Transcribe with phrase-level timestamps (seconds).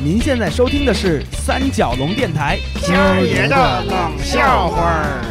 [0.00, 5.24] 您现在收听的是三角龙电台，今儿爷的冷笑话儿。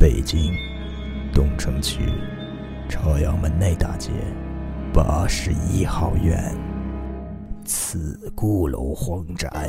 [0.00, 0.54] 北京
[1.34, 2.00] 东城区
[2.88, 4.10] 朝阳门内大街
[4.90, 6.56] 八十一号院，
[7.62, 9.68] 此孤楼荒宅，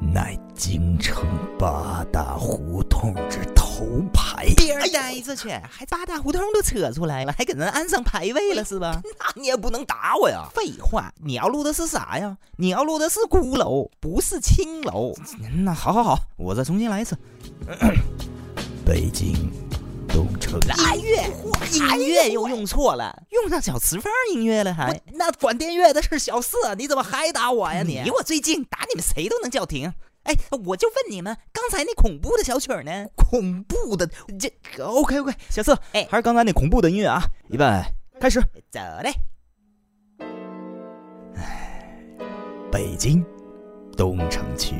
[0.00, 1.26] 乃京城
[1.58, 4.46] 八大胡同之头牌。
[4.56, 9.00] 别儿呆着去，还八大胡同都扯出来了，还给人安上排位了是吧？
[9.18, 10.48] 那你也不能打我呀！
[10.54, 12.36] 废话，你要录的是啥呀？
[12.56, 15.14] 你要录的是孤楼，不是青楼。
[15.64, 17.16] 那好好好，我再重新来一次。
[18.84, 19.34] 北京
[20.12, 20.60] 东城
[20.96, 21.24] 音乐，
[21.98, 25.00] 音乐又用错了，用上小磁缝音乐了还？
[25.12, 28.00] 那管电乐的是小四，你怎么还打我呀你？
[28.02, 29.92] 离我最近，打你们谁都能叫停。
[30.24, 30.34] 哎，
[30.66, 33.06] 我就问你们，刚才那恐怖的小曲儿呢？
[33.16, 37.22] 恐怖的，这 OK OK，小四，哎，还是刚才那恐怖的音乐啊！
[37.48, 37.64] 预备，
[38.20, 38.40] 开始，
[38.70, 39.12] 走嘞。
[41.36, 41.96] 哎，
[42.70, 43.24] 北京
[43.96, 44.74] 东城区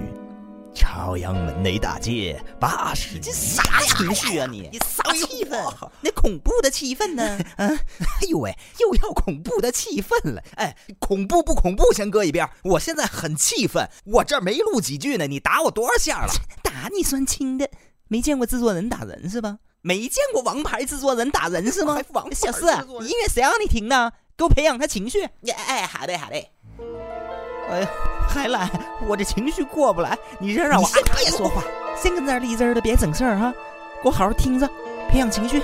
[1.00, 4.68] 朝阳门内大街八十这啥情绪啊你？
[4.70, 5.88] 你啥气氛？
[6.02, 7.38] 那恐怖的气氛呢？
[7.56, 7.70] 嗯，
[8.20, 10.42] 哎呦喂，又要恐怖的气氛了！
[10.56, 16.32] 哎，恐怖不恐怖先搁一边，我现在很气愤，我这没录几句呢，你打我多少下了？
[16.62, 17.66] 打你算轻的，
[18.08, 19.56] 没见过制作人打人是吧？
[19.80, 21.98] 没见过王牌制作人打人是吗？
[22.10, 22.66] 王小四，
[23.00, 24.12] 音乐谁让你停的？
[24.36, 25.22] 给我培养他情绪。
[25.22, 26.36] 哎哎，好嘞好的。
[27.70, 27.88] 哎呀，
[28.28, 28.68] 还来，
[29.06, 31.62] 我这情绪过不来，你这让我先别说话，
[31.96, 33.52] 先跟这儿立正的，别整事儿哈，
[34.02, 34.68] 给我好好听着，
[35.08, 35.62] 培养情绪。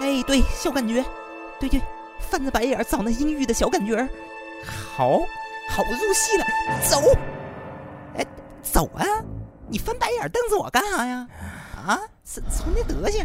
[0.00, 1.04] 哎，对，小感觉，
[1.60, 1.80] 对对，
[2.18, 3.96] 翻着白眼找那阴郁的小感觉，
[4.96, 5.20] 好，
[5.70, 6.44] 好入戏了。
[6.82, 7.00] 走，
[8.16, 8.26] 哎，
[8.62, 9.04] 走啊！
[9.68, 11.26] 你翻白眼瞪着我干啥呀？
[11.86, 13.24] 啊，瞅瞅那德行！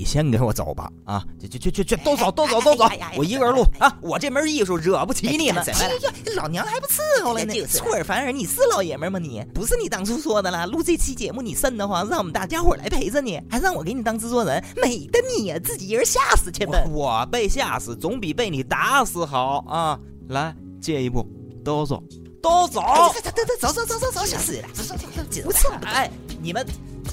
[0.00, 0.90] 你先给我走吧！
[1.04, 2.88] 啊，去去去去去，都走都走都走！
[3.18, 3.94] 我一个人录啊！
[4.00, 5.62] 我这门艺术惹不起你们。
[5.62, 7.52] 哎呀，老娘还不伺候了呢！
[7.66, 9.18] 出尔反尔，你是老爷们吗？
[9.18, 10.66] 你不是你当初说的了？
[10.66, 15.58] 录这期节目你瘆得慌，让我们大家伙来陪着你，还让我给你当制作人，美的你呀！
[15.62, 16.82] 自己一人吓死去吧！
[16.90, 20.00] 我被吓死总比被你打死好啊！
[20.30, 21.26] 来，借一步，
[21.62, 22.02] 都走，
[22.40, 22.80] 都走！
[23.20, 24.68] 走走走走走走走，小死了！
[24.72, 25.70] 走走走走，不错！
[25.82, 26.10] 哎，
[26.40, 26.66] 你们。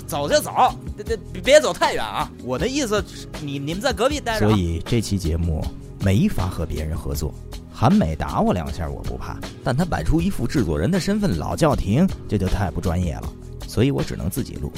[0.08, 0.52] 走就走，
[0.96, 2.32] 别别别走太远啊！
[2.44, 3.04] 我的意思，
[3.42, 4.48] 你你们在隔壁待着。
[4.48, 5.62] 所以这期节目
[6.00, 7.34] 没法和别人合作。
[7.72, 13.32] 韩美打我两下我不怕，但他摆出一副制作人的身份老叫停，这就太不专业了。
[13.68, 14.72] 所以我只能自己录。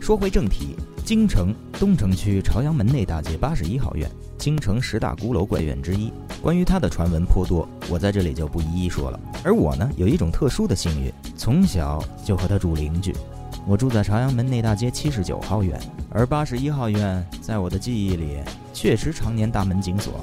[0.00, 6.10] 说回正题，京城东城区朝阳门内大街八十一号院，京城十大孤楼怪院之一。
[6.40, 9.20] 关于它的传闻颇多，我在这里就不一一说了。
[9.44, 13.12] 而我呢，有一种特殊的幸运，从小就和他住邻居。
[13.66, 15.78] 我住在朝阳门内大街七十九号院，
[16.10, 18.38] 而八十一号院在我的记忆里
[18.72, 20.14] 确实常年大门紧锁。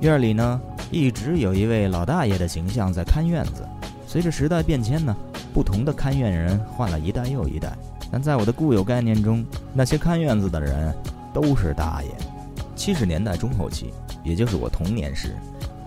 [0.00, 0.60] 院里呢，
[0.90, 3.66] 一直有一位老大爷的形象在看院子。
[4.06, 5.14] 随着时代变迁呢，
[5.52, 7.76] 不同的看院人换了一代又一代，
[8.10, 9.44] 但在我的固有概念中，
[9.74, 10.94] 那些看院子的人
[11.34, 12.10] 都是大爷。
[12.74, 13.92] 七十年代中后期，
[14.22, 15.36] 也就是我童年时，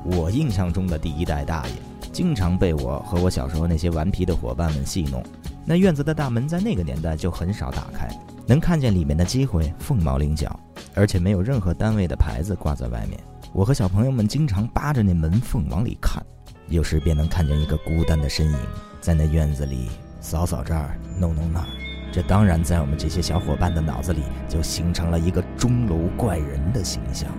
[0.04, 1.74] 我印象中的第一代大爷，
[2.12, 5.24] 经常被我和我小时候那些顽皮的伙伴们戏弄。
[5.70, 8.10] 那院子的大门在那个年代就很少打开，
[8.48, 10.60] 能看见里面的机会凤毛麟角，
[10.96, 13.20] 而且没有任何单位的牌子挂在外面。
[13.54, 16.26] 我和小朋友们经常扒着那门缝往里看，
[16.70, 18.58] 有时便能看见一个孤单的身影
[19.00, 21.68] 在那院子里扫扫这儿弄弄那儿。
[22.12, 27.30] 这当然在我们这些小伙伴的脑子里就形成了一个钟楼怪人的形象。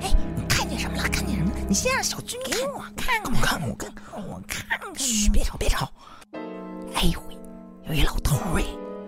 [0.00, 1.02] 哎，你看见什么了？
[1.02, 1.56] 看见什么了？
[1.68, 3.92] 你先让小军给我看看，我看我看
[4.26, 4.94] 我看看。
[4.96, 5.86] 嘘，别吵别吵。
[6.94, 7.37] 哎呦喂！
[7.88, 8.64] 有一老头哎，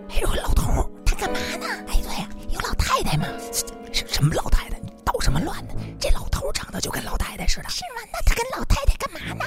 [0.09, 1.67] 还有个老头，他干嘛呢？
[1.87, 3.27] 哎，对呀，有老太太吗？
[3.93, 4.79] 什什么老太太？
[4.79, 5.75] 你捣什么乱呢？
[5.99, 7.69] 这老头长得就跟老太太似的。
[7.69, 8.01] 是吗？
[8.11, 9.45] 那他跟老太太干嘛呢？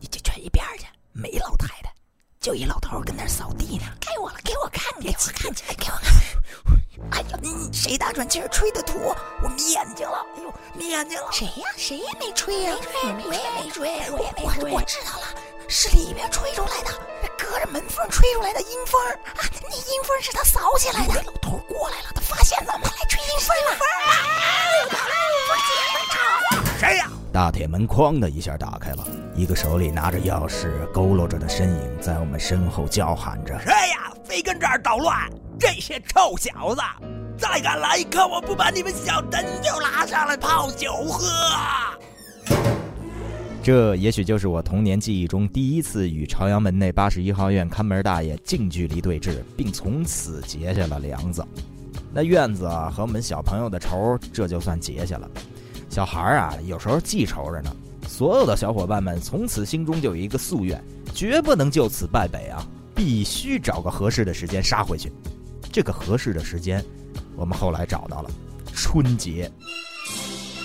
[0.00, 1.92] 你就去一边去，没老太太，
[2.40, 3.84] 就一老头跟那扫地呢。
[4.00, 6.02] 该我了，给我看，给我看，给我看。
[7.10, 8.98] 哎呦，你，谁大喘气儿吹的土？
[9.42, 10.24] 我眯眼睛了。
[10.34, 11.30] 哎呦，眯眼睛了。
[11.30, 11.68] 谁呀？
[11.76, 12.74] 谁也没吹呀？
[13.18, 14.72] 没吹我也没吹，我也没吹。
[14.72, 15.26] 我知道了，
[15.68, 16.90] 是里边吹出来的。
[17.56, 19.32] 隔着门缝吹出来的阴风啊！
[19.62, 21.14] 那阴风是他扫起来的。
[21.22, 23.78] 老头过来了，他发现咱们来吹阴风了。
[26.78, 27.08] 谁呀？
[27.32, 29.02] 大铁门哐的一下打开了，
[29.34, 34.12] 一个手里拿着钥匙、佝偻着的身影在我们身后叫喊着：“谁呀？
[34.22, 35.26] 非跟这儿捣乱！
[35.58, 36.82] 这些臭小子，
[37.38, 41.26] 再敢来一刻，我不把你们小灯就拉上来泡酒喝！”
[43.66, 51.44] 这也许就是我童年记忆中第一次与朝阳门内八十一号院看门大爷近距离对峙，并从此结下了梁子。
[52.14, 55.28] 那院子和我们小朋友的仇，这就算结下了。
[55.90, 57.76] 小孩啊，有时候记仇着呢。
[58.06, 60.80] 所有的小伙伴们从此心中就有一个夙愿，
[61.12, 62.64] 绝不能就此败北啊！
[62.94, 65.10] 必须找个合适的时间杀回去。
[65.72, 66.80] 这个合适的时间，
[67.34, 68.30] 我们后来找到了
[68.72, 69.50] 春节。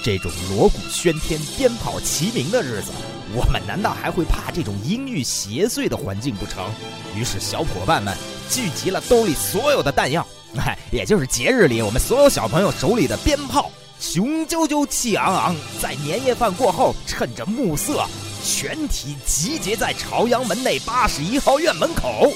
[0.03, 2.91] 这种锣鼓喧天、鞭炮齐鸣的日子，
[3.35, 6.71] 我们难道还会怕这种阴郁邪祟的环境不成？
[7.15, 8.17] 于是，小伙伴们
[8.49, 10.25] 聚集了兜里所有的弹药，
[10.57, 13.69] 哎，也就是节日里我们所有小朋友手里的鞭炮，
[13.99, 18.03] 雄赳赳、气昂昂，在年夜饭过后，趁着暮色，
[18.43, 22.31] 全体集结在朝阳门内八十一号院门口，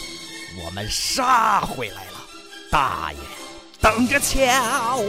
[0.64, 2.12] 我们杀回来了。
[2.70, 3.20] 大爷，
[3.82, 5.02] 等着瞧！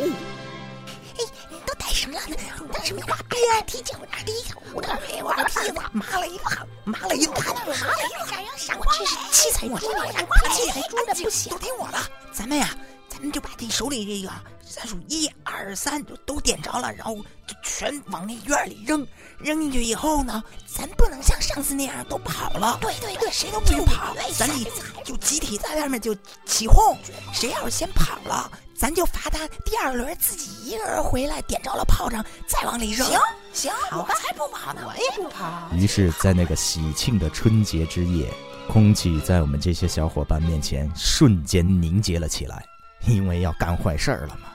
[1.87, 3.01] 干什么要那样为什么？
[3.07, 6.45] 要别人踢走呢踢走我的腿我的屁股麻了一个
[6.83, 8.45] 麻了一个麻了一个汗
[8.77, 10.05] 我真是七彩猪脑
[10.53, 11.99] 七彩猪脑袋都听我的
[12.33, 12.71] 咱们呀
[13.09, 14.35] 咱们就把这手里这个
[14.69, 17.17] 咱数一二三，就都点着了，然后
[17.47, 19.07] 就全往那院里扔。
[19.39, 22.79] 扔进去以后呢，咱不能像上次那样都跑了。
[22.81, 24.67] 对对对，谁都不许跑，咱得
[25.05, 26.15] 就集体在外面就
[26.45, 26.97] 起哄。
[27.33, 33.07] 谁要是先跑了，咱就罚他第二轮自己一个人回来，点着了炮仗再往里扔。
[33.07, 33.19] 行
[33.53, 35.71] 行，我才不跑呢，我也不跑。
[35.75, 38.33] 于是，在那个喜庆的春节之夜，
[38.69, 42.65] 空气在我们这些小伙伴面前瞬间凝结了起来，
[43.07, 44.49] 因为要干坏事儿了嘛。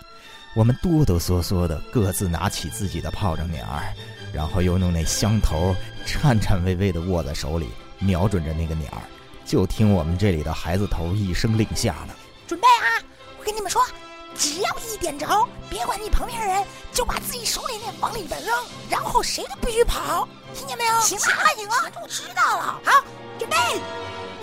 [0.53, 3.94] 我们哆哆嗦嗦的各自拿起自己的炮仗鸟儿。
[4.33, 5.75] 然后又用那香头
[6.06, 7.69] 颤颤巍巍的握在手里，
[8.00, 9.03] 瞄准着那个鸟儿，
[9.45, 12.13] 就听我们这里的孩子头一声令下呢
[12.48, 13.03] ：“准备啊！
[13.38, 13.86] 我跟你们说，
[14.33, 15.27] 只要一点着，
[15.69, 16.63] 别管你旁边人，
[16.94, 18.56] 就把自己手里那往里边扔，
[18.89, 21.01] 然后谁都不许跑，听见没有？
[21.01, 21.25] 行了
[21.57, 22.80] 行了，我知道了。
[22.86, 23.03] 好，
[23.38, 23.57] 准备，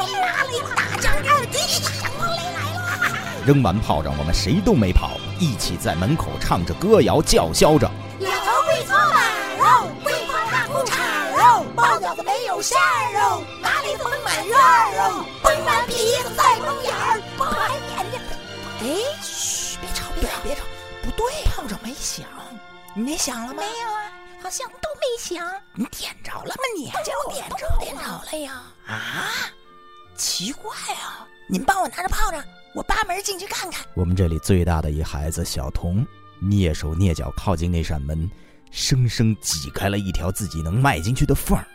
[0.06, 3.17] 了一大奖二弟，闪光雷来了！
[3.47, 9.20] 扔完炮仗，我们谁都没跑，一起在门口唱着歌谣，叫嚣着：“老头会做马
[9.56, 10.97] 肉，会做大裤衩
[11.37, 18.20] 肉，包饺子没有馅儿肉，哪里丰满院儿肉，崩完鼻子再崩眼儿，崩完眼睛。”
[18.82, 18.87] 哎，
[19.23, 20.62] 嘘，别吵，别吵，别吵！
[21.02, 22.25] 不对，炮仗没响，
[22.94, 23.55] 你没响了吗？
[23.56, 24.11] 没有啊，
[24.43, 25.47] 好像都没响。
[25.75, 26.62] 你点着了吗？
[26.76, 28.62] 你我点着，点着了呀！
[28.87, 29.29] 啊，
[30.21, 31.27] 奇怪啊！
[31.49, 32.45] 你们帮我拿着炮仗。
[32.75, 33.85] 我扒门进去看看。
[33.95, 36.07] 我们这里最大的一孩子小童，
[36.43, 38.31] 蹑手蹑脚靠近那扇门，
[38.71, 41.67] 生生挤开了一条自己能迈进去的缝儿，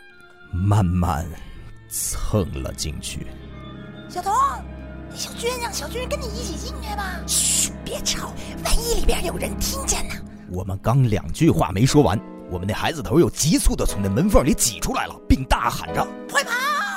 [0.52, 1.26] 慢慢
[1.90, 3.26] 蹭了进去。
[4.08, 4.32] 小童，
[5.14, 7.20] 小军让小军跟你一起进去吧。
[7.26, 8.32] 嘘，别吵，
[8.64, 10.14] 万一里边有人听见呢。
[10.50, 16.52] 我们刚两句话没说完，我们那孩子头又急促地从那门缝里挤出来了，并大喊着：“快跑！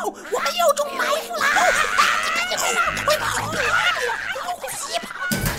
[0.05, 1.41] 我们又中埋伏了！
[2.35, 2.67] 赶紧跑！
[3.05, 3.51] 快跑！”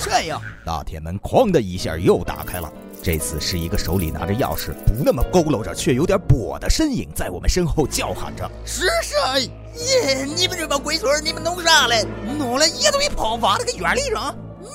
[0.03, 2.71] 这样，大铁门哐的一下又打开了。
[3.03, 9.51] 这次是一个手里拿着钥匙、不那么佝偻着却有点跛的身影，在我们身后叫喊着：“是谁？
[9.77, 10.25] 耶！
[10.25, 12.05] 你们这帮龟孙你们弄啥嘞？
[12.39, 14.21] 弄了一堆炮往那个院里扔。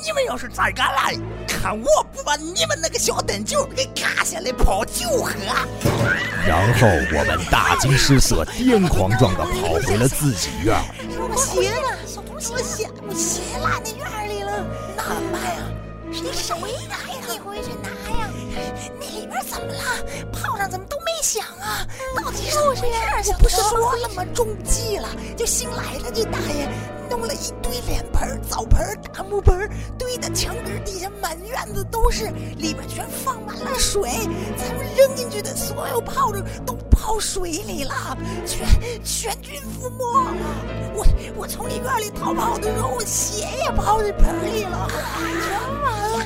[0.06, 1.18] 你们要是再敢来，
[1.48, 5.34] 看我不把你们那个小灯球给嘎下来泡酒喝！”
[6.46, 10.80] 然后我们大惊失色、癫狂状的跑回了自己院。
[11.18, 11.98] 我鞋呢？
[12.06, 14.52] 小东西，我鞋，我鞋落那院里了。
[14.96, 15.64] 那怎么办呀？
[16.14, 16.56] 谁谁
[16.88, 17.26] 拿呀？
[17.28, 18.30] 你回去拿呀！
[19.00, 20.06] 那里边怎么了？
[20.32, 21.84] 炮仗怎么都没响啊？
[22.16, 22.76] 到底是回
[23.24, 23.32] 事？
[23.32, 24.24] 我不是说了吗？
[24.36, 25.10] 中计了！
[25.36, 26.70] 就新来的这大爷
[27.10, 28.80] 弄了一堆脸盆、澡盆、
[29.14, 32.26] 大木盆，堆的墙根底下满院子都是，
[32.58, 34.10] 里边全放满了水。
[34.58, 38.68] 咱们扔进去的所有炮仗都泡水里了，全
[39.04, 40.34] 全军覆没了。
[40.96, 41.06] 我
[41.38, 44.88] 我从你院里逃跑的时候，我鞋也泡在盆里了。
[45.44, 46.26] 全完了！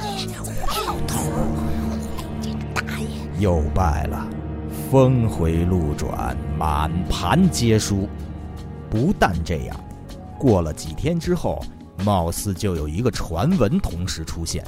[0.65, 1.39] 坏老头儿，
[2.41, 3.07] 这大爷
[3.39, 4.27] 又败了，
[4.91, 8.07] 峰回路转，满盘皆输。
[8.89, 9.79] 不但这样，
[10.39, 11.62] 过了几天之后，
[12.05, 14.63] 貌似就有一个传闻同时出现：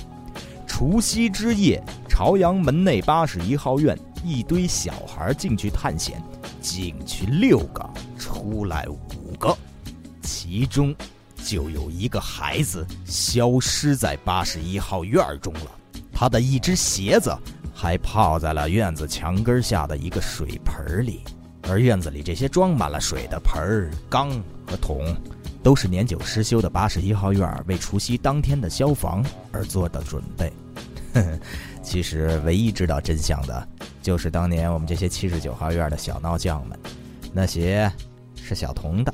[0.67, 6.21] 除夕之夜，朝阳门内八十一号院，一堆小孩进去探险，
[6.59, 9.57] 进去六个，出来五个，
[10.21, 10.93] 其中
[11.43, 15.71] 就有一个孩子消失在八十一号院中了。
[16.11, 17.35] 他的一只鞋子
[17.73, 21.21] 还泡在了院子墙根下的一个水盆里，
[21.63, 24.29] 而院子里这些装满了水的盆儿、缸
[24.67, 25.15] 和桶，
[25.63, 30.51] 都是年久失修的八十一号院为除夕当天的消防而做的准备。
[31.83, 33.67] 其实唯一知道真相的，
[34.01, 36.79] 就是当年我们这些七十九号院的小闹将们。
[37.33, 37.91] 那鞋
[38.35, 39.13] 是小童的，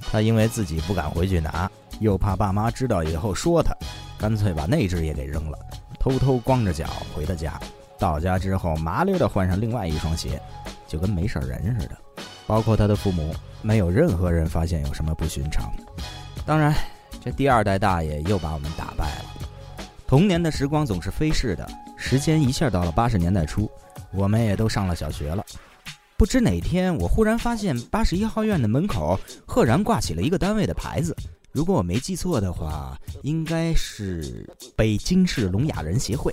[0.00, 3.74] 他因为自己不敢回去拿，又怕爸妈知道以后说他，
[4.18, 5.58] 干脆把那只也给扔了，
[5.98, 7.58] 偷偷光着脚回的家。
[7.98, 10.40] 到家之后，麻利的换上另外一双鞋，
[10.86, 11.96] 就跟没事人似的。
[12.46, 15.72] 包括他的父母，没有任何人发现有什么不寻常。
[16.44, 16.74] 当然，
[17.22, 19.24] 这第二代大爷又把我们打败了。
[20.06, 23.70] 童年的时光总是飞逝的，时间一下到了八十年代初，
[24.12, 25.44] 我们也都上了小学了。
[26.16, 31.16] 不知哪天，我忽然发现八十一号院的门口赫然挂起了一个单位的牌子。
[31.50, 36.32] 如果我没记错的话，应该是北京市聋哑人协会。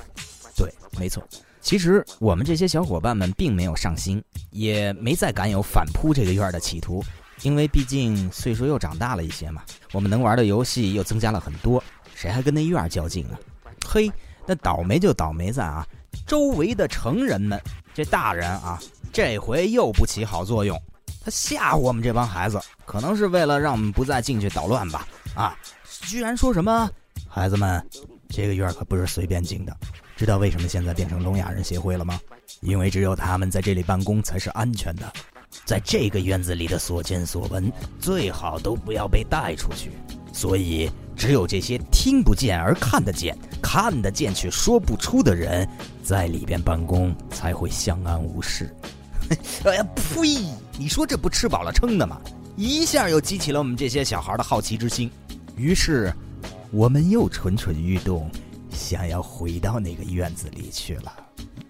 [0.55, 1.23] 对，没错。
[1.61, 7.03] 其实我们这些小伙伴们并没有上心，也没再敢有反扑这个院儿的企图，
[7.43, 9.63] 因为毕竟岁数又长大了一些嘛。
[9.93, 11.81] 我们能玩的游戏又增加了很多，
[12.15, 13.39] 谁还跟那院儿较劲啊？
[13.87, 14.11] 嘿，
[14.45, 15.85] 那倒霉就倒霉在啊，
[16.25, 17.61] 周围的成人们，
[17.93, 18.79] 这大人啊，
[19.13, 20.79] 这回又不起好作用。
[21.23, 25.07] 他吓唬我们这帮孩子，可能是为了让我们不再进去捣乱吧？
[25.35, 25.55] 啊，
[26.01, 26.89] 居然说什么
[27.29, 27.85] 孩子们，
[28.29, 29.77] 这个院儿可不是随便进的。
[30.21, 32.19] 知道为什么现在变成聋哑人协会了吗？
[32.59, 35.11] 因为只有他们在这里办公才是安全的，
[35.65, 39.89] 在这个院子里的所见所闻最好都不要被带出去。
[40.31, 45.67] 所以，只有这些听不见而看得见、看得见却说不出的人，
[46.03, 48.71] 在里边办公才会相安无事。
[49.65, 50.37] 哎呀，呸！
[50.77, 52.21] 你说这不吃饱了撑的吗？
[52.55, 55.09] 一下又激起了我们这些小孩的好奇之心，
[55.55, 56.13] 于是，
[56.69, 58.29] 我们又蠢蠢欲动。
[58.71, 61.13] 想要回到那个院子里去了，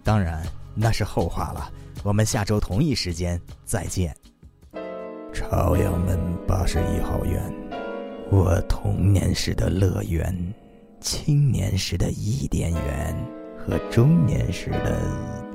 [0.03, 1.71] 当然那是后话了。
[2.03, 4.15] 我们下周同一时间再见。
[5.33, 6.17] 朝阳门
[6.47, 7.41] 八十一号院，
[8.31, 10.35] 我童年时的乐园，
[10.99, 13.15] 青年时的伊甸园
[13.57, 14.99] 和中年时的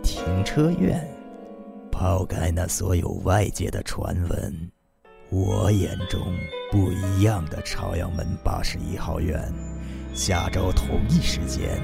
[0.02, 1.06] 停车院。
[1.90, 4.70] 抛开那所有外界的传闻，
[5.30, 6.20] 我眼中
[6.70, 9.52] 不一样的朝阳门八十一号院。
[10.16, 11.78] 下周同一时间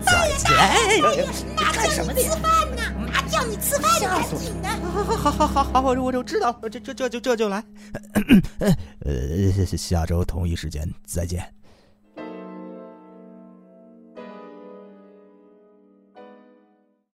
[0.00, 0.50] 再见。
[0.58, 0.98] 哎，
[1.56, 2.20] 妈干什么呢？
[2.20, 2.42] 吃饭
[2.74, 2.82] 呢？
[3.06, 4.68] 妈叫你吃饭呢，赶紧的。
[4.68, 7.62] 好好好好好好，我我就知道，这这这就这就来。
[9.06, 11.40] 呃，下周同一时间再见。